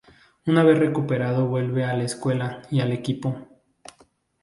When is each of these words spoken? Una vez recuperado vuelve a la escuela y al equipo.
Una 0.47 0.63
vez 0.63 0.79
recuperado 0.79 1.45
vuelve 1.45 1.85
a 1.85 1.93
la 1.95 2.05
escuela 2.05 2.63
y 2.71 2.79
al 2.79 2.91
equipo. 2.91 3.37